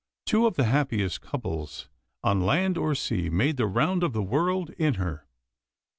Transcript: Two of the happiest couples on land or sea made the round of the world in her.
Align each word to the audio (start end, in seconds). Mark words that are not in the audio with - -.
Two 0.25 0.47
of 0.47 0.55
the 0.55 0.63
happiest 0.63 1.21
couples 1.21 1.87
on 2.23 2.41
land 2.41 2.75
or 2.75 2.95
sea 2.95 3.29
made 3.29 3.57
the 3.57 3.67
round 3.67 4.01
of 4.01 4.13
the 4.13 4.23
world 4.23 4.71
in 4.79 4.95
her. 4.95 5.27